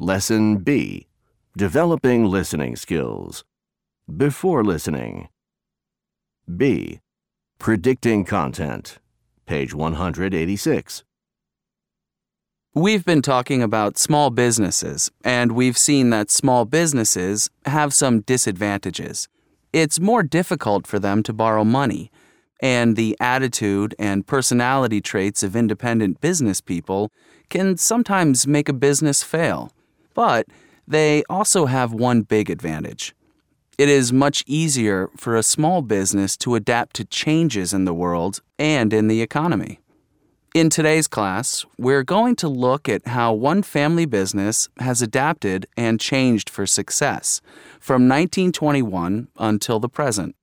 Lesson 0.00 0.56
B 0.56 1.06
Developing 1.56 2.24
Listening 2.24 2.74
Skills. 2.74 3.44
Before 4.16 4.64
listening. 4.64 5.28
B. 6.56 6.98
Predicting 7.60 8.24
content. 8.24 8.98
Page 9.46 9.72
186. 9.72 11.04
We've 12.74 13.04
been 13.04 13.22
talking 13.22 13.62
about 13.62 13.96
small 13.96 14.30
businesses, 14.30 15.12
and 15.22 15.52
we've 15.52 15.78
seen 15.78 16.10
that 16.10 16.28
small 16.28 16.64
businesses 16.64 17.48
have 17.64 17.94
some 17.94 18.22
disadvantages. 18.22 19.28
It's 19.72 20.00
more 20.00 20.24
difficult 20.24 20.88
for 20.88 20.98
them 20.98 21.22
to 21.22 21.32
borrow 21.32 21.62
money, 21.62 22.10
and 22.60 22.96
the 22.96 23.16
attitude 23.20 23.94
and 23.96 24.26
personality 24.26 25.00
traits 25.00 25.44
of 25.44 25.54
independent 25.54 26.20
business 26.20 26.60
people 26.60 27.12
can 27.48 27.76
sometimes 27.76 28.44
make 28.44 28.68
a 28.68 28.72
business 28.72 29.22
fail. 29.22 29.70
But 30.14 30.46
they 30.86 31.22
also 31.28 31.66
have 31.66 31.92
one 31.92 32.22
big 32.22 32.48
advantage. 32.48 33.14
It 33.76 33.88
is 33.88 34.12
much 34.12 34.44
easier 34.46 35.10
for 35.16 35.36
a 35.36 35.42
small 35.42 35.82
business 35.82 36.36
to 36.38 36.54
adapt 36.54 36.94
to 36.96 37.04
changes 37.04 37.72
in 37.72 37.84
the 37.84 37.94
world 37.94 38.40
and 38.58 38.92
in 38.92 39.08
the 39.08 39.20
economy. 39.20 39.80
In 40.54 40.70
today's 40.70 41.08
class, 41.08 41.66
we're 41.76 42.04
going 42.04 42.36
to 42.36 42.48
look 42.48 42.88
at 42.88 43.08
how 43.08 43.32
one 43.32 43.64
family 43.64 44.06
business 44.06 44.68
has 44.78 45.02
adapted 45.02 45.66
and 45.76 45.98
changed 45.98 46.48
for 46.48 46.64
success 46.64 47.40
from 47.80 48.02
1921 48.08 49.26
until 49.36 49.80
the 49.80 49.88
present. 49.88 50.36